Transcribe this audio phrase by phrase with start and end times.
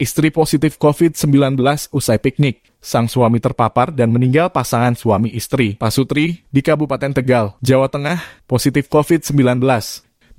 [0.00, 1.60] Istri positif COVID-19
[1.92, 2.64] usai piknik.
[2.80, 5.76] Sang suami terpapar dan meninggal pasangan suami istri.
[5.76, 8.16] Pasutri di Kabupaten Tegal, Jawa Tengah,
[8.48, 9.60] positif COVID-19.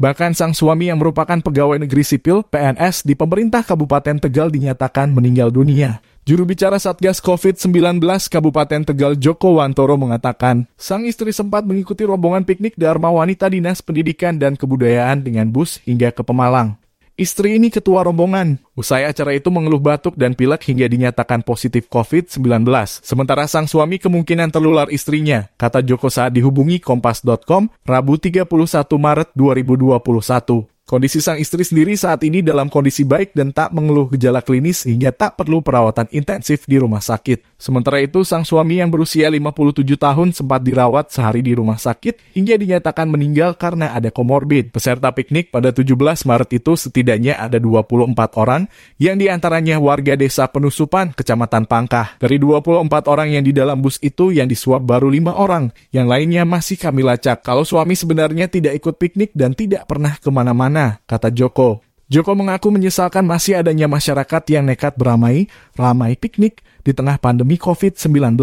[0.01, 5.53] Bahkan sang suami yang merupakan pegawai negeri sipil PNS di pemerintah Kabupaten Tegal dinyatakan meninggal
[5.53, 6.01] dunia.
[6.25, 8.01] Juru bicara Satgas COVID-19
[8.33, 14.41] Kabupaten Tegal Joko Wantoro mengatakan, sang istri sempat mengikuti rombongan piknik Dharma Wanita Dinas Pendidikan
[14.41, 16.80] dan Kebudayaan dengan bus hingga ke Pemalang.
[17.19, 18.57] Istri ini ketua rombongan.
[18.71, 22.63] Usai acara itu mengeluh batuk dan pilek hingga dinyatakan positif COVID-19.
[23.03, 28.47] Sementara sang suami kemungkinan terlular istrinya, kata Joko saat dihubungi Kompas.com Rabu 31
[28.95, 30.70] Maret 2021.
[30.91, 35.15] Kondisi sang istri sendiri saat ini dalam kondisi baik dan tak mengeluh gejala klinis hingga
[35.15, 37.55] tak perlu perawatan intensif di rumah sakit.
[37.55, 42.59] Sementara itu, sang suami yang berusia 57 tahun sempat dirawat sehari di rumah sakit hingga
[42.59, 44.75] dinyatakan meninggal karena ada komorbid.
[44.75, 45.95] Peserta piknik pada 17
[46.27, 48.67] Maret itu setidaknya ada 24 orang
[48.99, 52.19] yang di antaranya warga desa Penusupan, Kecamatan Pangkah.
[52.19, 56.43] Dari 24 orang yang di dalam bus itu yang disuap baru 5 orang, yang lainnya
[56.43, 57.47] masih kami lacak.
[57.47, 61.83] Kalau suami sebenarnya tidak ikut piknik dan tidak pernah ke mana-mana kata Joko.
[62.11, 65.47] Joko mengaku menyesalkan masih adanya masyarakat yang nekat beramai,
[65.79, 68.35] ramai piknik di tengah pandemi COVID-19.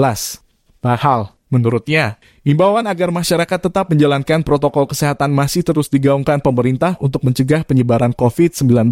[0.80, 2.16] Padahal, menurutnya,
[2.48, 8.88] imbauan agar masyarakat tetap menjalankan protokol kesehatan masih terus digaungkan pemerintah untuk mencegah penyebaran COVID-19.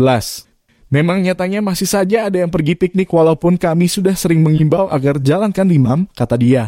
[0.87, 5.67] Memang nyatanya masih saja ada yang pergi piknik walaupun kami sudah sering mengimbau agar jalankan
[5.67, 6.65] limam, kata dia.